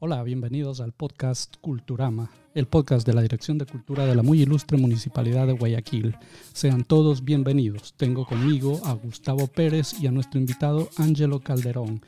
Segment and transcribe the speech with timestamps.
[0.00, 4.40] Hola, bienvenidos al podcast Culturama, el podcast de la Dirección de Cultura de la muy
[4.40, 6.14] ilustre Municipalidad de Guayaquil.
[6.52, 7.94] Sean todos bienvenidos.
[7.94, 12.00] Tengo conmigo a Gustavo Pérez y a nuestro invitado Ángelo Calderón.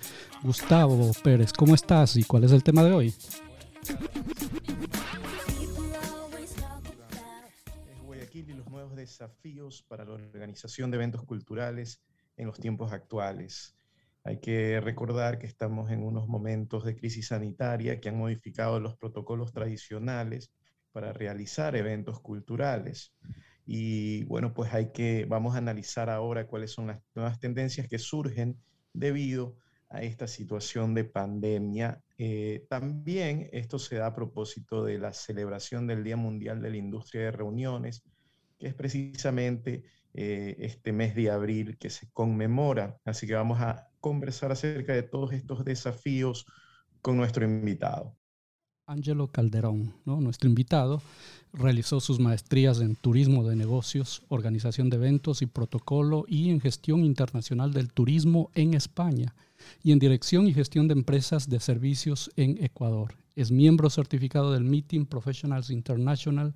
[0.45, 3.15] Gustavo Pérez, ¿cómo estás y cuál es el tema de hoy?
[8.07, 12.01] Guayaquil y los nuevos desafíos para la organización de eventos culturales
[12.37, 13.75] en los tiempos actuales.
[14.25, 18.97] Hay que recordar que estamos en unos momentos de crisis sanitaria que han modificado los
[18.97, 20.53] protocolos tradicionales
[20.93, 23.15] para realizar eventos culturales.
[23.65, 27.99] Y bueno, pues hay que, vamos a analizar ahora cuáles son las nuevas tendencias que
[27.99, 28.59] surgen
[28.93, 29.57] debido
[29.89, 32.03] a esta situación de pandemia.
[32.19, 36.77] Eh, también esto se da a propósito de la celebración del Día Mundial de la
[36.77, 38.05] Industria de Reuniones,
[38.59, 42.99] que es precisamente eh, este mes de abril que se conmemora.
[43.05, 46.47] Así que vamos a conversar acerca de todos estos desafíos
[47.01, 48.17] con nuestro invitado.
[48.87, 51.01] Angelo Calderón, nuestro invitado,
[51.53, 57.05] realizó sus maestrías en turismo de negocios, organización de eventos y protocolo y en gestión
[57.05, 59.35] internacional del turismo en España
[59.85, 63.15] y en dirección y gestión de empresas de servicios en Ecuador.
[63.37, 66.53] Es miembro certificado del Meeting Professionals International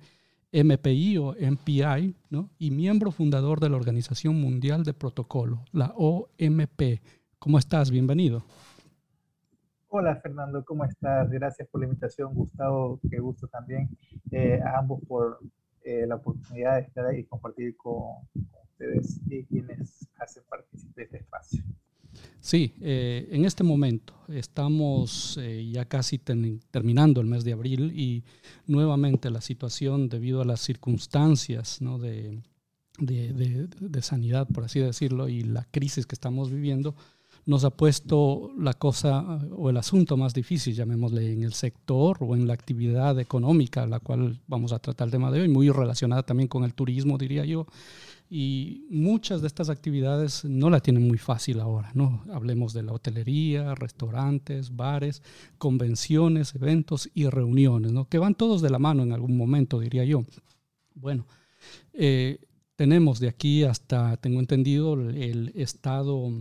[0.51, 2.49] MPI o MPI, ¿no?
[2.57, 7.01] y miembro fundador de la Organización Mundial de Protocolo, la OMP.
[7.39, 7.91] ¿Cómo estás?
[7.91, 8.43] Bienvenido.
[9.89, 11.29] Hola Fernando, ¿cómo estás?
[11.29, 13.89] Gracias por la invitación, Gustavo, qué gusto también
[14.31, 15.39] eh, a ambos por
[15.83, 18.27] eh, la oportunidad de estar ahí y compartir con,
[18.75, 21.63] ustedes y quienes hacen partícipe de este espacio.
[22.39, 28.23] Sí, eh, en este momento estamos eh, ya casi terminando el mes de abril y
[28.67, 32.41] nuevamente la situación debido a las circunstancias de,
[32.99, 36.95] de, sanidad, por así decirlo, y la crisis que estamos viviendo,
[37.45, 39.21] nos ha puesto la cosa
[39.55, 43.99] o el asunto más difícil, llamémosle, en el sector o en la actividad económica, la
[43.99, 47.45] cual vamos a tratar el tema de hoy, muy relacionada también con el turismo, diría
[47.45, 47.67] yo,
[48.27, 52.23] y muchas de estas actividades no la tienen muy fácil ahora, ¿no?
[52.33, 55.21] Hablemos de la hotelería, restaurantes, bares,
[55.59, 58.09] convenciones, eventos y reuniones, ¿no?
[58.09, 60.25] Que van todos de la mano en algún momento, diría yo.
[60.95, 61.27] Bueno,
[61.93, 62.39] eh,
[62.75, 66.31] tenemos de aquí hasta, tengo entendido, el estado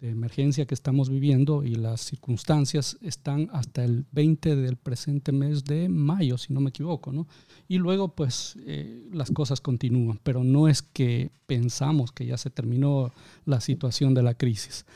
[0.00, 5.64] de emergencia que estamos viviendo y las circunstancias están hasta el 20 del presente mes
[5.64, 7.26] de mayo, si no me equivoco, ¿no?
[7.66, 12.50] Y luego, pues, eh, las cosas continúan, pero no es que pensamos que ya se
[12.50, 13.12] terminó
[13.44, 14.86] la situación de la crisis.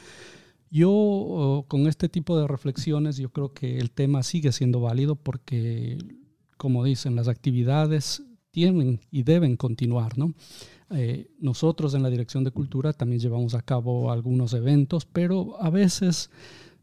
[0.70, 5.16] Yo, oh, con este tipo de reflexiones, yo creo que el tema sigue siendo válido
[5.16, 5.98] porque,
[6.56, 10.32] como dicen, las actividades tienen y deben continuar, ¿no?
[10.90, 15.70] Eh, nosotros en la Dirección de Cultura también llevamos a cabo algunos eventos, pero a
[15.70, 16.30] veces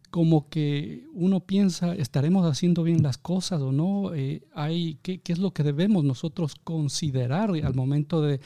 [0.09, 4.15] como que uno piensa, ¿estaremos haciendo bien las cosas o no?
[4.15, 8.41] Eh, hay, ¿qué, ¿qué, es lo que debemos nosotros considerar al momento de,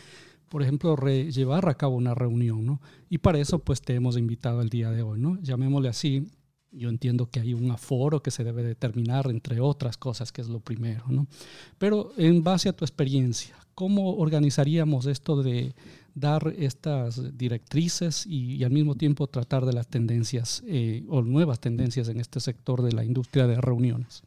[0.49, 2.65] por ejemplo, llevar a cabo una reunión?
[2.65, 2.81] ¿no?
[3.09, 5.39] Y para eso pues te hemos invitado el día de hoy, ¿no?
[5.41, 6.27] Llamémosle así.
[6.73, 10.49] Yo entiendo que hay un aforo que se debe determinar, entre otras cosas, que es
[10.49, 11.27] lo primero, ¿no?
[11.77, 15.73] Pero en base a tu experiencia, ¿Cómo organizaríamos esto de
[16.13, 22.07] dar estas directrices y, al mismo tiempo tratar de las tendencias eh, o nuevas tendencias
[22.07, 24.23] en este sector de la industria de reuniones?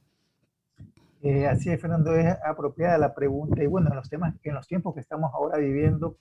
[1.22, 3.62] Eh, así es, Fernando, es apropiada la pregunta.
[3.62, 6.16] Y bueno, en los, temas, en los tiempos que estamos ahora viviendo,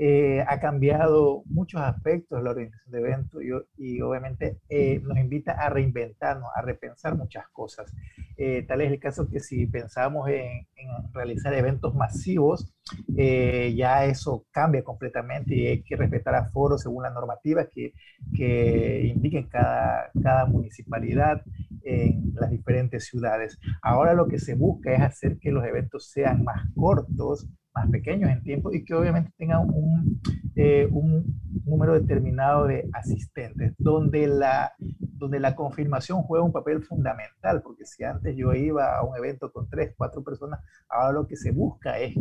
[0.00, 3.42] eh, ha cambiado muchos aspectos de la organización de eventos
[3.76, 7.92] y, obviamente eh, nos invita a reinventarnos, a repensar muchas cosas.
[8.36, 10.68] Eh, tal es el caso que si pensamos en,
[11.12, 12.72] realizar eventos masivos,
[13.08, 17.92] ya eso cambia completamente y hay que respetar aforos según las normativas que,
[18.34, 21.42] que indiquen cada, cada municipalidad
[21.82, 23.58] en las diferentes ciudades.
[23.82, 28.30] Ahora lo que se busca es hacer que los eventos sean más cortos, más pequeños
[28.30, 30.20] en tiempo y que obviamente tengan un,
[30.56, 37.62] eh, un número determinado de asistentes, donde la, donde la confirmación juega un papel fundamental,
[37.62, 41.36] porque si antes yo iba a un evento con tres, cuatro personas, ahora lo que
[41.36, 42.14] se busca es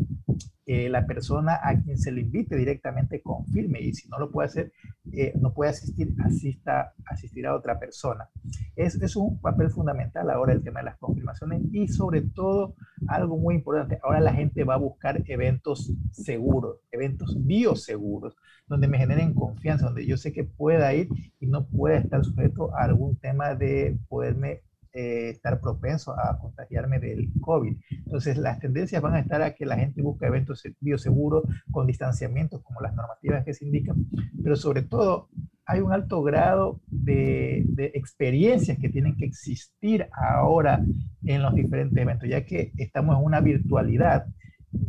[0.68, 4.48] que la persona a quien se le invite directamente confirme y si no lo puede
[4.48, 4.74] hacer,
[5.14, 8.28] eh, no puede asistir, asista, asistir a otra persona.
[8.76, 12.76] Es, es un papel fundamental ahora el tema de las confirmaciones y sobre todo
[13.08, 18.36] algo muy importante, ahora la gente va a buscar eventos seguros, eventos bioseguros,
[18.68, 21.08] donde me generen confianza, donde yo sé que pueda ir
[21.40, 24.64] y no pueda estar sujeto a algún tema de poderme
[24.94, 27.76] eh, estar propenso a contagiarme del COVID.
[27.90, 32.62] Entonces, las tendencias van a estar a que la gente busque eventos bioseguros con distanciamiento,
[32.62, 34.06] como las normativas que se indican,
[34.44, 35.30] pero sobre todo
[35.66, 40.82] hay un alto grado de, de, experiencias que tienen que existir ahora
[41.26, 44.28] en los diferentes eventos, ya que estamos en una virtualidad.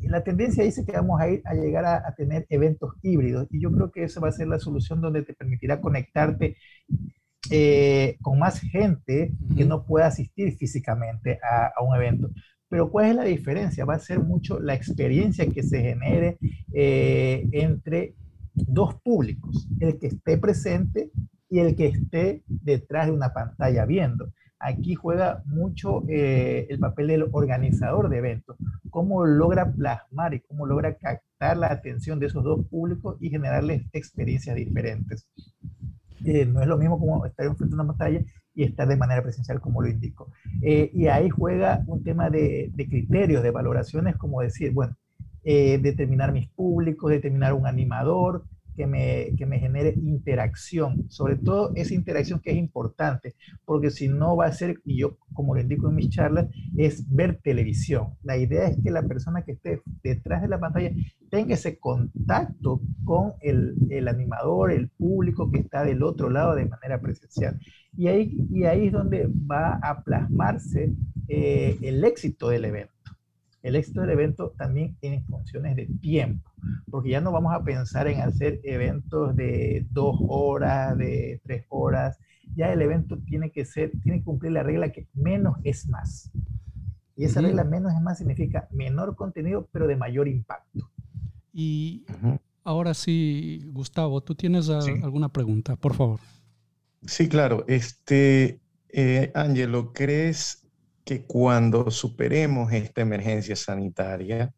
[0.02, 3.70] La tendencia dice que vamos a ir a llegar a, tener eventos híbridos y yo
[3.72, 6.56] creo que esa va a ser la solución donde te permitirá conectarte
[7.50, 12.30] eh, con más gente que no pueda asistir físicamente a, a, un evento.
[12.68, 13.84] Pero ¿cuál es la diferencia?
[13.84, 16.38] Va a ser mucho la experiencia que se genere
[16.72, 18.14] eh, entre
[18.54, 21.10] dos públicos, el que esté presente
[21.48, 24.32] y el que esté detrás de una pantalla viendo.
[24.60, 28.56] Aquí juega mucho eh, el papel del organizador de eventos,
[28.90, 33.86] cómo logra plasmar y cómo logra captar la atención de esos dos públicos y generarles
[33.92, 35.28] experiencias diferentes.
[36.24, 38.22] Eh, no es lo mismo como estar enfrente de una pantalla
[38.54, 40.30] y estar de manera presencial, como lo indico.
[40.62, 44.96] Eh, y ahí juega un tema de, criterios, de valoraciones, como decir, bueno,
[45.44, 48.44] eh, determinar mis públicos, determinar un animador,
[48.78, 53.34] que me, que me genere interacción, sobre todo esa interacción que es importante,
[53.64, 56.46] porque si no va a ser, y yo como lo indico en mis charlas,
[56.76, 58.14] es ver televisión.
[58.22, 60.92] La idea es que la persona que esté detrás de la pantalla
[61.28, 66.66] tenga ese contacto con el, el animador, el público que está del otro lado de
[66.66, 67.58] manera presencial.
[67.96, 70.92] Y ahí, y ahí es donde va a plasmarse
[71.26, 72.97] eh, el éxito del evento.
[73.68, 76.48] El éxito del evento también en funciones de tiempo
[76.90, 82.18] porque ya no vamos a pensar en hacer eventos de dos horas, de tres horas.
[82.54, 86.30] Ya el evento tiene que ser, tiene que cumplir la regla que menos es más.
[87.16, 90.90] Y esa regla menos es más significa menor contenido, pero de mayor impacto.
[91.52, 92.06] Y
[92.62, 96.20] ahora sí, Gustavo, tú tienes alguna pregunta, por favor.
[97.02, 97.64] Sí, claro.
[97.66, 100.67] Este, eh, Angelo, ¿crees
[101.08, 104.52] que cuando superemos esta emergencia sanitaria,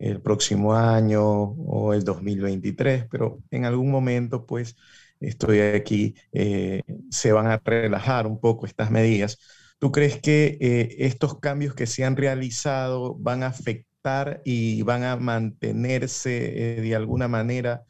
[0.00, 4.74] el próximo año o el 2023, pero en algún momento pues
[5.20, 9.38] estoy aquí, eh, se van a relajar un poco estas medidas.
[9.78, 15.04] ¿Tú crees que eh, estos cambios que se han realizado van a afectar y van
[15.04, 17.84] a mantenerse eh, de alguna manera?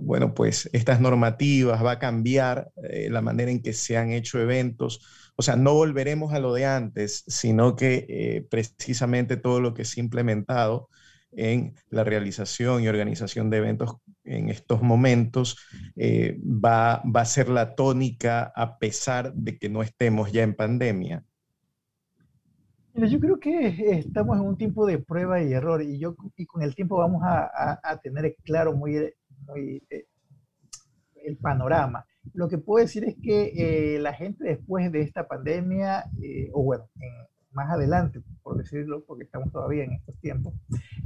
[0.00, 2.70] bueno, pues estas normativas, va a cambiar
[3.10, 5.21] la manera en que se han hecho eventos.
[5.42, 10.00] O sea, no volveremos a lo de antes, sino que precisamente todo lo que se
[10.00, 10.88] ha implementado
[11.32, 15.56] en la realización y organización de eventos en estos momentos
[15.96, 21.24] eh, va, a ser la tónica a pesar de que no estemos ya en pandemia?
[22.94, 26.62] Yo creo que estamos en un tiempo de prueba y error y, yo, y con
[26.62, 29.14] el tiempo vamos a, tener claro muy eh,
[31.24, 32.04] el panorama.
[32.34, 36.04] Lo que puedo decir es que eh, la gente después de esta pandemia,
[36.52, 36.88] o bueno,
[37.52, 40.54] más adelante, por decirlo, porque estamos todavía en estos tiempos,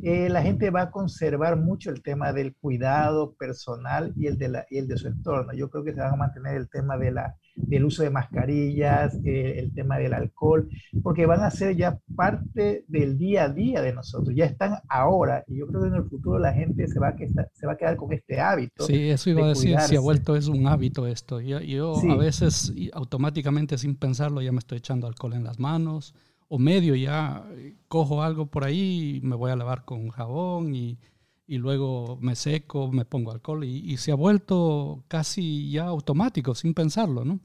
[0.03, 4.49] eh, la gente va a conservar mucho el tema del cuidado personal y el, de
[4.49, 5.53] la, y el de su entorno.
[5.53, 9.19] Yo creo que se van a mantener el tema de la, del uso de mascarillas,
[9.25, 10.69] eh, el tema del alcohol,
[11.03, 15.43] porque van a ser ya parte del día a día de nosotros, ya están ahora,
[15.49, 17.73] y yo creo que en el futuro la gente se va a, que, se va
[17.73, 18.85] a quedar con este hábito.
[18.85, 21.41] Sí, eso iba a decir, si ha vuelto es un hábito esto.
[21.41, 26.15] Yo, yo a veces automáticamente sin pensarlo ya me estoy echando alcohol en las manos
[26.49, 27.45] o medio ya
[27.89, 30.99] cojo algo por ahí y me voy a lavar con jabón y,
[31.47, 36.75] y luego me seco, me pongo alcohol y, se ha vuelto casi ya automático, sin
[36.75, 37.41] pensarlo, ¿no?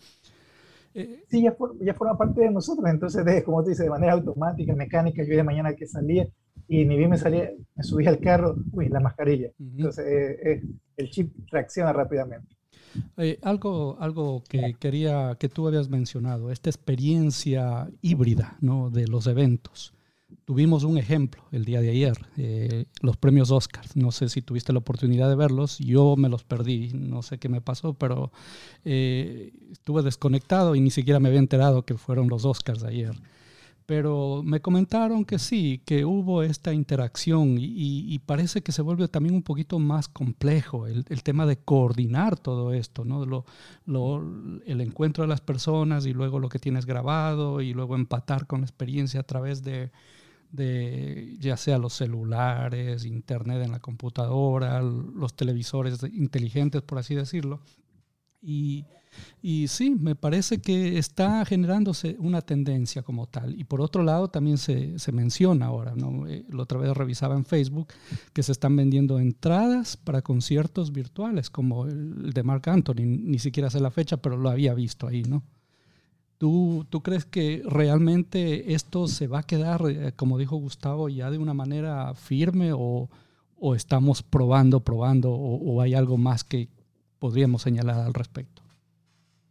[0.93, 4.13] Eh, sí, ya, ya, forma parte de nosotros, entonces, de, como tú dices, de manera
[4.13, 6.27] automática, mecánica, yo de mañana que salía
[6.67, 9.51] y ni bien me salía, me subía al carro, uy, la mascarilla.
[9.59, 10.63] Entonces, eh, eh,
[10.97, 12.55] el chip reacciona rápidamente.
[13.17, 18.89] Eh, algo, algo que quería que tú habías mencionado, esta experiencia híbrida ¿no?
[18.89, 19.93] de los eventos.
[20.51, 23.95] Tuvimos un ejemplo el día de ayer, eh, los premios Oscars.
[23.95, 27.47] No sé si tuviste la oportunidad de verlos, yo me los perdí, no sé qué
[27.47, 28.33] me pasó, pero
[28.83, 33.15] eh, estuve desconectado y ni siquiera me había enterado que fueron los Oscars ayer
[33.85, 39.35] pero me comentaron que sí, que hubo esta interacción y, parece que se vuelve también
[39.35, 43.23] un poquito más complejo el, tema de coordinar todo esto, ¿no?
[44.65, 48.61] el encuentro de las personas y luego lo que tienes grabado y luego empatar con
[48.61, 49.91] la experiencia a través de,
[50.51, 57.61] de ya sea los celulares, internet en la computadora, los televisores inteligentes, por así decirlo.
[58.41, 58.85] Y,
[59.41, 63.59] y sí, me parece que está generándose una tendencia como tal.
[63.59, 66.27] Y por otro lado, también se, se menciona ahora, ¿no?
[66.27, 67.87] Eh, la otra vez revisaba en Facebook
[68.33, 73.05] que se están vendiendo entradas para conciertos virtuales, como el de Mark Anthony.
[73.05, 75.43] Ni siquiera sé la fecha, pero lo había visto ahí, ¿no?
[76.41, 81.29] ¿Tú, ¿Tú, crees que realmente esto se va a quedar, eh, como dijo Gustavo, ya
[81.29, 83.11] de una manera firme o,
[83.59, 86.67] o estamos probando, probando o, o hay algo más que,
[87.19, 88.63] podríamos señalar al respecto?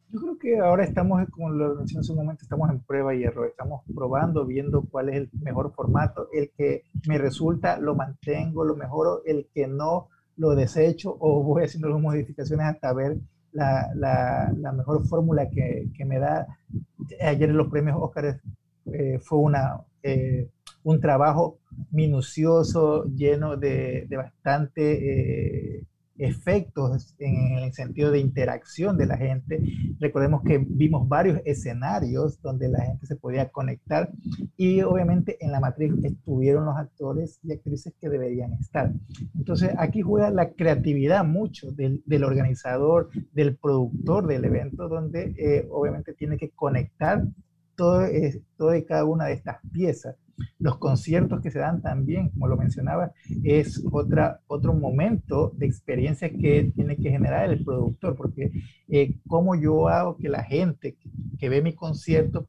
[0.08, 3.22] Yo creo que ahora estamos, como lo mencioné en un momento, estamos en prueba y
[3.22, 3.46] error.
[3.46, 6.26] Estamos probando, viendo cuál es el mejor formato.
[6.32, 9.22] El que me resulta, lo mantengo, lo mejoro.
[9.24, 13.20] El que no, lo desecho o voy haciendo algunas modificaciones hasta ver
[13.52, 16.46] la, la, mejor fórmula que, que, me da.
[17.20, 18.40] Ayer en los premios Óscar
[18.92, 20.48] eh, fue una, eh,
[20.84, 21.58] un trabajo
[21.90, 25.79] minucioso, lleno de, de bastante eh,
[26.20, 29.60] efectos en el sentido de interacción de la gente.
[29.98, 34.10] Recordemos que vimos varios escenarios donde la gente se podía conectar
[34.56, 38.92] y obviamente en la matriz estuvieron los actores y actrices que deberían estar.
[39.34, 46.12] Entonces aquí juega la creatividad mucho del, organizador, del productor del evento, donde eh, obviamente
[46.12, 47.24] tiene que conectar
[47.76, 48.06] todo,
[48.58, 50.16] todo y cada una de estas piezas
[50.58, 56.30] los conciertos que se dan también, como lo mencionaba, es otra, otro momento de experiencia
[56.30, 58.50] que tiene que generar el productor, porque
[58.88, 60.96] eh, cómo yo hago que la gente
[61.38, 62.48] que, ve mi concierto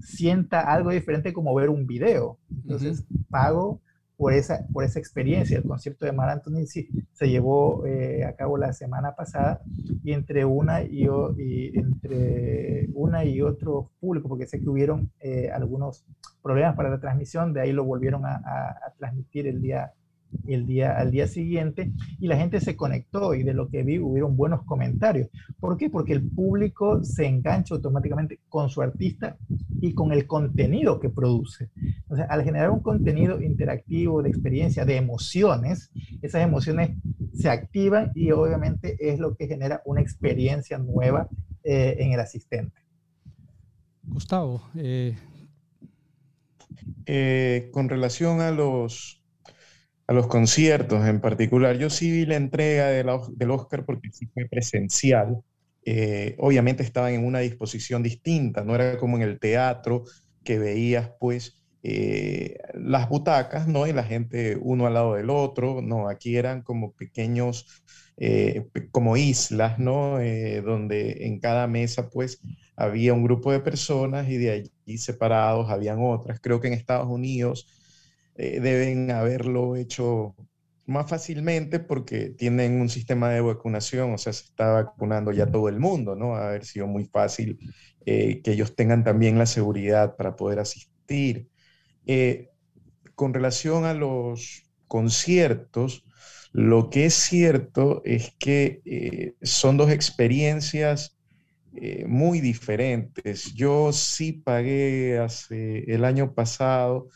[0.00, 2.38] sienta algo diferente como ver un video.
[2.50, 3.80] Entonces, pago
[4.22, 5.58] por esa, por esa experiencia.
[5.58, 9.60] El concierto de Mar Anthony se llevó eh, a cabo la semana pasada
[10.04, 11.08] y entre una y,
[11.74, 16.04] entre una y otro público, porque sé que hubieron eh, algunos
[16.40, 19.92] problemas para la transmisión, de ahí lo volvieron a transmitir el día
[20.46, 23.98] el día, al día siguiente y la gente se conectó y de lo que vi
[23.98, 25.28] hubieron buenos comentarios.
[25.60, 25.90] ¿Por qué?
[25.90, 29.36] Porque el público se engancha automáticamente con su artista
[29.80, 31.70] y con el contenido que produce.
[31.76, 35.90] Entonces, al generar un contenido interactivo de experiencia, de emociones,
[36.22, 36.90] esas emociones
[37.34, 41.28] se activan y obviamente es lo que genera una experiencia nueva
[41.64, 42.80] eh, en el asistente.
[44.04, 45.16] Gustavo, eh,
[47.06, 49.21] eh, con relación a los
[50.06, 51.76] a los conciertos en particular.
[51.78, 55.42] Yo sí vi la entrega del Oscar porque sí fue presencial.
[55.84, 60.04] Eh, obviamente estaban en una disposición distinta, no era como en el teatro
[60.44, 63.88] que veías pues eh, las butacas, ¿no?
[63.88, 67.82] Y la gente uno al lado del otro, no, aquí eran como pequeños,
[68.16, 70.18] eh, como islas, ¿no?
[70.64, 72.40] donde en cada mesa pues
[72.76, 76.40] había un grupo de personas y de allí separados habían otras.
[76.40, 77.66] Creo que en Estados Unidos
[78.36, 80.34] eh, deben haberlo hecho
[80.86, 85.68] más fácilmente porque tienen un sistema de vacunación, o sea, se está vacunando ya todo
[85.68, 86.34] el mundo, ¿no?
[86.34, 87.58] Ha haber sido muy fácil
[88.06, 91.48] eh, que ellos tengan también la seguridad para poder asistir.
[92.06, 92.50] Eh,
[93.14, 96.04] con relación a los conciertos,
[96.52, 101.16] lo que es cierto es que son dos experiencias
[102.06, 103.54] muy diferentes.
[103.54, 107.08] Yo sí pagué hace el año pasado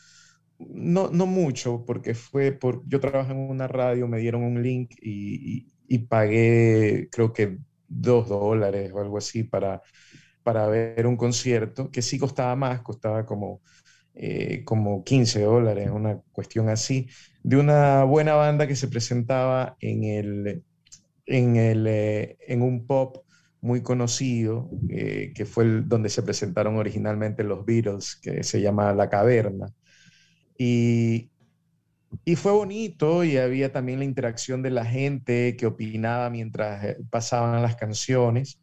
[0.59, 4.95] no, no mucho, porque fue por, yo trabajo en una radio, me dieron un link
[5.01, 5.69] y,
[6.09, 7.59] pagué creo que
[7.89, 9.83] dos dólares o algo así para,
[10.43, 13.63] para ver un concierto, que sí costaba más, costaba como,
[14.15, 17.09] eh, como 15 dólares, una cuestión así,
[17.43, 20.65] de una buena banda que se presentaba en, el,
[21.27, 23.19] en, el, eh, en un pop
[23.61, 29.09] muy conocido, eh, que fue donde se presentaron originalmente los Beatles, que se llama La
[29.11, 29.67] Caverna.
[30.59, 31.31] Y,
[32.25, 36.99] y fue bonito y había también la interacción de la gente que opinaba mientras eh,
[37.11, 38.61] pasaban las canciones.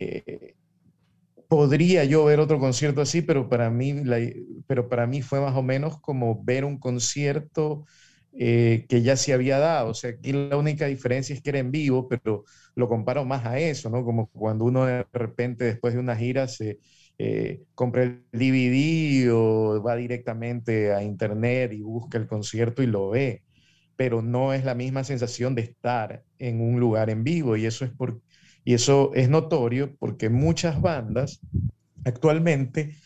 [0.00, 0.54] Eh,
[1.48, 3.94] podría yo ver otro concierto así, pero para mí,
[4.66, 7.86] pero para mí fue más o menos como ver un concierto
[8.32, 9.90] eh, que ya se había dado.
[9.90, 12.44] O sea, aquí la única diferencia es que era en vivo, pero
[12.76, 14.04] lo comparo más a eso, ¿no?
[14.04, 16.78] Como cuando uno de repente después de una gira se,
[17.22, 23.10] eh, compra el DVD o va directamente a internet y busca el concierto y lo
[23.10, 23.42] ve,
[23.94, 27.84] pero no es la misma sensación de estar en un lugar en vivo y eso
[27.84, 27.90] es,
[28.64, 31.40] y eso es notorio porque muchas bandas
[32.06, 32.96] actualmente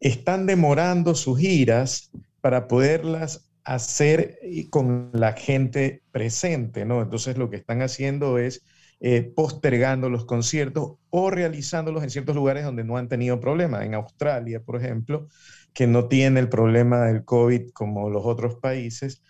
[0.00, 2.10] están demorando sus giras
[2.40, 4.38] para poderlas hacer
[4.70, 7.02] con la gente presente, ¿no?
[7.02, 8.62] Entonces lo que están haciendo es
[9.00, 13.84] eh, postergando los conciertos o realizándolos en ciertos lugares donde no han tenido problemas.
[13.84, 15.28] En Australia, por ejemplo,
[15.72, 19.22] que no tiene el problema del COVID como los otros países,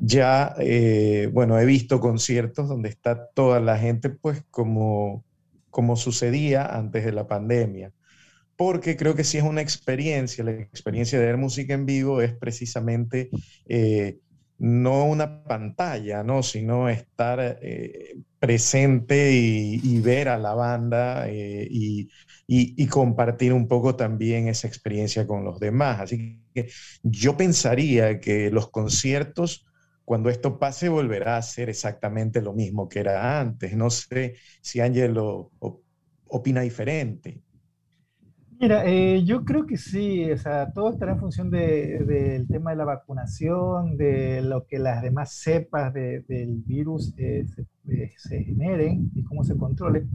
[0.00, 5.24] ya, eh, bueno, he visto conciertos donde está toda la gente, pues como,
[5.70, 7.92] como sucedía antes de la pandemia.
[8.56, 12.34] Porque creo que si es una experiencia, la experiencia de ver música en vivo es
[12.34, 13.30] precisamente
[13.68, 14.18] eh,
[14.58, 16.42] no una pantalla, ¿no?
[16.42, 24.48] sino estar eh, presente y, ver a la banda eh, y, compartir un poco también
[24.48, 26.00] esa experiencia con los demás.
[26.00, 26.68] Así que
[27.02, 29.66] yo pensaría que los conciertos
[30.04, 33.74] cuando esto pase volverá a ser exactamente lo mismo que era antes.
[33.76, 35.50] No sé si Angelo
[36.28, 37.43] opina diferente.
[38.64, 42.76] Mira, eh, yo creo que sí, o sea, todo estará en función del tema de
[42.76, 47.44] la vacunación, de lo que las demás cepas del virus eh,
[47.90, 50.06] eh, se, generen y cómo se controle.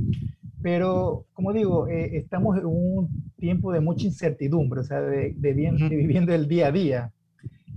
[0.64, 6.48] Pero, como digo, estamos en un tiempo de mucha incertidumbre, o sea, de, viviendo el
[6.48, 7.12] día a día.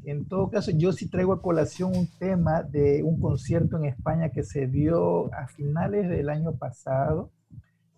[0.04, 4.30] En todo caso, yo sí traigo a colación un tema de un concierto en España
[4.30, 7.30] que se dio a finales del año pasado,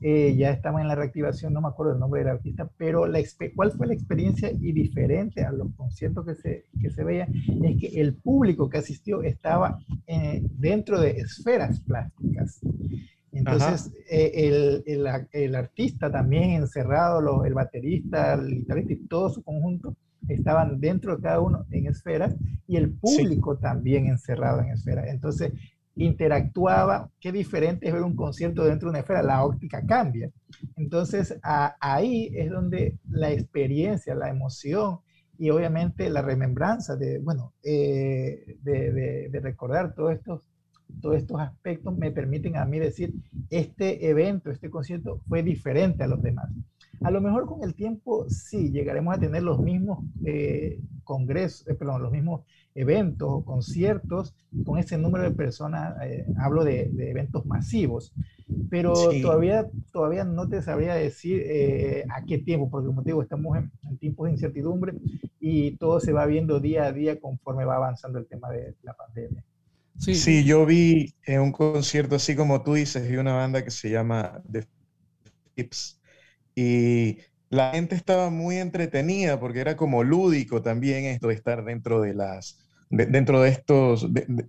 [0.07, 3.21] eh, ya estamos en la reactivación, no me acuerdo el nombre del artista, pero la,
[3.57, 7.33] ¿cuál fue la experiencia y diferente a los conciertos que se, que se veían?
[7.63, 12.61] Es que el público que asistió estaba eh, dentro de esferas plásticas.
[13.33, 19.43] Entonces, eh, el, el, el, artista también encerrado, el baterista, el guitarrista y todo su
[19.43, 19.97] conjunto
[20.29, 22.35] estaban dentro de cada uno en esferas
[22.67, 25.07] y el público también encerrado en esferas.
[25.09, 25.53] Entonces,
[25.97, 30.31] interactuaba, qué diferente es ver un concierto dentro de una esfera, la óptica cambia.
[30.77, 34.99] Entonces ahí es donde la experiencia, la emoción
[35.39, 40.43] y obviamente la remembranza de, bueno, eh, de, de, recordar todos estos,
[41.01, 43.13] todos estos aspectos me permiten a mí decir,
[43.51, 46.51] este evento, este concierto fue diferente a los demás.
[47.03, 51.75] A lo mejor con el tiempo sí, llegaremos a tener los mismos eh, congresos, eh,
[51.75, 52.43] perdón, los mismos
[52.75, 54.35] eventos o conciertos.
[54.65, 58.13] Con ese número de personas, eh, hablo de, eventos masivos,
[58.71, 63.23] pero todavía, todavía no te sabría decir eh, a qué tiempo, porque como te digo,
[63.23, 64.95] estamos en, tiempos de incertidumbre
[65.39, 68.95] y todo se va viendo día a día conforme va avanzando el tema de la
[68.95, 69.45] pandemia.
[69.99, 73.71] Sí, sí yo vi en un concierto así como tú dices, vi una banda que
[73.71, 74.67] se llama The
[75.55, 76.01] Tips
[76.55, 77.19] y
[77.51, 82.15] la gente estaba muy entretenida porque era como lúdico también esto de estar dentro de
[82.15, 82.59] las
[82.91, 84.07] dentro de estos,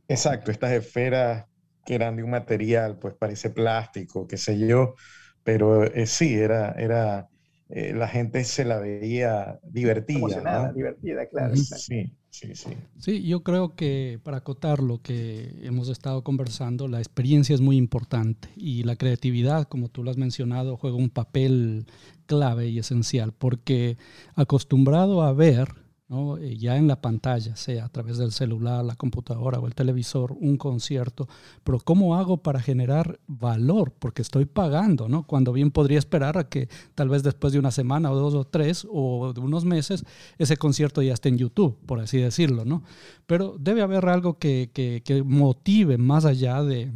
[0.08, 1.46] exacto, estas esferas
[1.86, 4.96] que eran de un material, pues parece plástico, qué sé yo,
[5.44, 7.28] pero eh, sí, era, era
[7.70, 10.72] eh, la gente se la veía divertida.
[10.74, 11.56] divertida, claro.
[11.56, 12.70] Sí, sí, sí.
[13.00, 17.78] Sí, yo creo que para acotar lo que hemos estado conversando, la experiencia es muy
[17.78, 21.88] importante y la creatividad, como tú lo has mencionado, juega un papel
[22.28, 23.98] clave y esencial, porque
[24.36, 25.70] acostumbrado a ver,
[26.08, 30.34] eh, ya en la pantalla, sea a través del celular, la computadora o el televisor,
[30.40, 31.28] un concierto,
[31.64, 33.92] pero ¿cómo hago para generar valor?
[33.98, 35.26] Porque estoy pagando, ¿no?
[35.26, 38.46] Cuando bien podría esperar a que tal vez después de una semana o dos o
[38.46, 40.06] tres o de unos meses
[40.38, 42.84] ese concierto ya esté en YouTube, por así decirlo, ¿no?
[43.26, 46.92] Pero debe haber algo que, que, motive más allá de,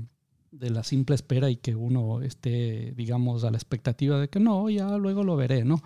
[0.52, 4.70] de la simple espera y que uno esté, digamos, a la expectativa de que no,
[4.70, 5.82] ya luego lo veré, ¿no?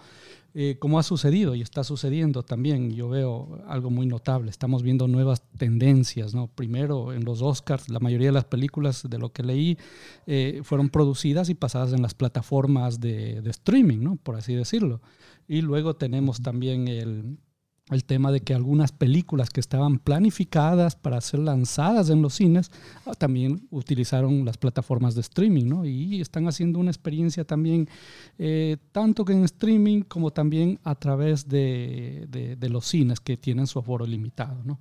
[0.55, 4.51] Eh, como ha sucedido y está sucediendo también, yo veo algo muy notable.
[4.51, 6.47] Estamos viendo nuevas tendencias, ¿no?
[6.47, 9.79] Primero, en los Oscars, la mayoría de las películas, de lo que leí,
[10.27, 14.15] eh, fueron producidas y pasadas en las plataformas de, de streaming, ¿no?
[14.17, 15.01] Por así decirlo.
[15.47, 17.39] Y luego tenemos también el,
[17.93, 22.71] el tema de que algunas películas que estaban planificadas para ser lanzadas en los cines
[23.05, 25.85] ah, también utilizaron las plataformas de streaming, ¿no?
[25.85, 27.87] Y están haciendo una experiencia también,
[28.37, 32.27] eh, tanto que en streaming como también a través de,
[32.69, 34.79] los cines que tienen su aforo limitado, ¿no?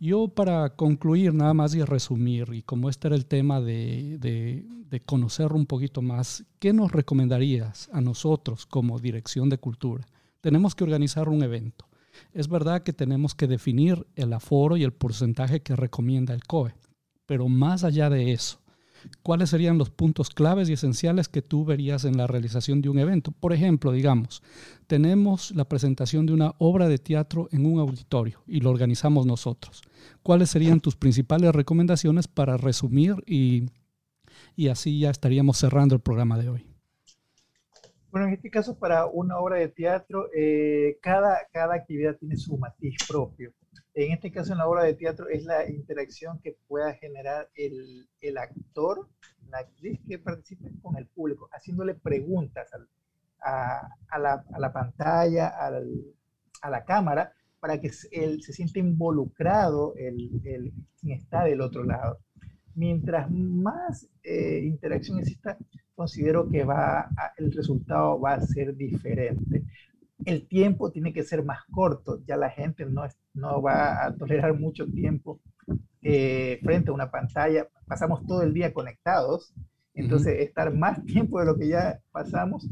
[0.00, 5.00] Yo para concluir nada más y resumir, y como este era el tema de, de
[5.00, 10.06] conocer un poquito más, ¿qué nos recomendarías a nosotros como Dirección de Cultura?
[10.40, 11.87] Tenemos que organizar un evento
[12.32, 16.74] es verdad que tenemos que definir el aforo y el porcentaje que recomienda el COE,
[17.26, 18.60] pero más allá de eso,
[19.22, 22.98] ¿cuáles serían los puntos claves y esenciales que tú verías en la realización de un
[22.98, 23.32] evento?
[23.32, 24.42] Por ejemplo, digamos,
[24.86, 29.82] tenemos la presentación de una obra de teatro en un auditorio y lo organizamos nosotros.
[30.22, 33.66] ¿Cuáles serían tus principales recomendaciones para resumir y,
[34.56, 36.77] y así ya estaríamos cerrando el programa de hoy?
[38.10, 42.56] Bueno, en este caso, para una obra de teatro, eh, cada, cada actividad tiene su
[42.56, 43.52] matiz propio.
[43.92, 48.08] En este caso, en la obra de teatro, es la interacción que pueda generar el,
[48.20, 49.08] el actor,
[49.50, 52.70] la actriz que participe con el público, haciéndole preguntas
[53.42, 56.14] a, a, la, a, la, pantalla, al,
[56.62, 61.84] a la cámara, para que él se sienta involucrado, el, el, quien está del otro
[61.84, 62.20] lado.
[62.78, 65.58] Mientras más eh, interacción exista,
[65.96, 69.64] considero que va el resultado va a ser diferente.
[70.24, 73.02] El tiempo tiene que ser más corto, ya la gente no,
[73.34, 75.40] no va a tolerar mucho tiempo
[76.02, 79.52] eh, frente a una pantalla, pasamos todo el día conectados,
[79.94, 82.68] entonces estar más tiempo de lo que ya pasamos,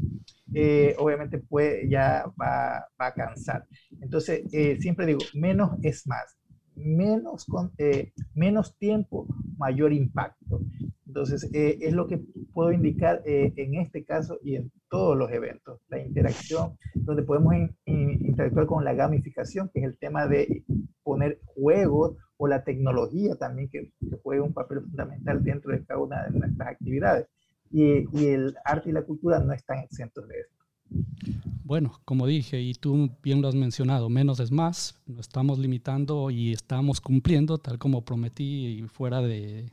[0.53, 3.65] eh, obviamente puede, ya va, va, a cansar.
[3.99, 6.37] Entonces, eh, siempre digo, menos es más.
[6.75, 10.61] menos, con, eh, menos tiempo, mayor impacto.
[11.05, 12.19] Entonces, eh, es lo que
[12.53, 15.79] puedo indicar eh, en este caso y en todos los eventos.
[15.89, 17.53] La interacción, donde podemos
[17.85, 20.63] interactuar con la gamificación, que es el tema de
[21.03, 23.91] poner juegos o la tecnología también que,
[24.21, 27.27] juega un papel fundamental dentro de cada una de nuestras actividades.
[27.71, 31.56] Y, y el arte y la cultura no están exentos de esto.
[31.67, 36.31] Bueno, como dije, y tú bien lo has mencionado, menos es más, nos estamos limitando
[36.31, 39.69] y estamos cumpliendo, tal como prometí y fuera de,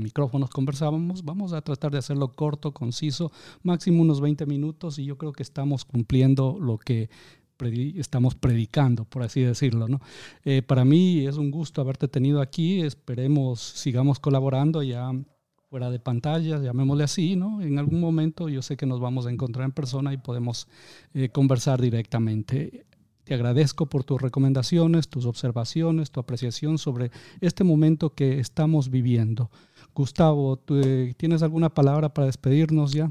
[0.00, 5.18] micrófonos conversábamos, vamos a tratar de hacerlo corto, conciso, máximo unos 20 minutos y yo
[5.18, 7.10] creo que estamos cumpliendo lo que
[7.96, 9.88] estamos predicando, por así decirlo.
[9.88, 10.00] ¿no?
[10.42, 15.12] Eh, para mí es un gusto haberte tenido aquí, esperemos sigamos colaborando ya
[15.68, 17.60] fuera de pantalla, llamémosle así, ¿no?
[17.60, 20.68] En algún momento yo sé que nos vamos a encontrar en persona y podemos
[21.12, 22.86] eh, conversar directamente.
[23.24, 29.50] Te agradezco por tus recomendaciones, tus observaciones, tu apreciación sobre este momento que estamos viviendo.
[29.94, 33.10] Gustavo, eh, ¿tienes alguna palabra para despedirnos ya?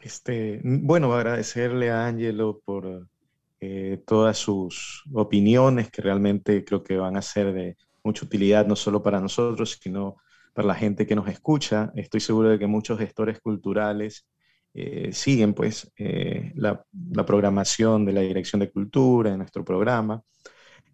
[0.00, 3.06] Este, bueno, agradecerle a Angelo por
[3.60, 8.74] eh, todas sus opiniones que realmente creo que van a ser de mucha utilidad no
[8.74, 10.16] solo para nosotros, sino
[10.54, 11.92] la gente que nos escucha.
[11.96, 14.26] Estoy seguro de que muchos gestores culturales
[14.74, 16.82] eh, siguen pues eh, la,
[17.26, 20.22] programación de la Dirección de Cultura en nuestro programa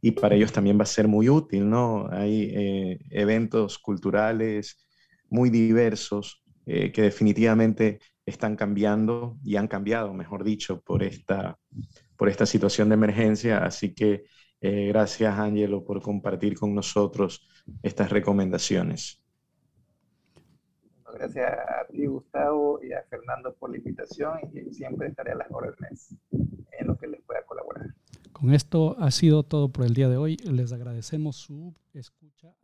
[0.00, 2.08] y para ellos también va a ser muy útil, ¿no?
[2.10, 4.86] Hay eh, eventos culturales
[5.28, 11.56] muy diversos que definitivamente están cambiando y han cambiado, mejor dicho, por esta
[12.44, 13.64] situación de emergencia.
[13.64, 14.24] Así que
[14.60, 17.48] gracias, Ángelo, por compartir con nosotros
[17.82, 19.22] estas recomendaciones.
[21.14, 25.50] Gracias a ti, Gustavo, y a Fernando por la invitación y siempre estaré a las
[25.50, 27.86] órdenes en lo que les pueda colaborar.
[28.32, 30.36] Con esto ha sido todo por el día de hoy.
[30.36, 32.54] Les agradecemos su escucha.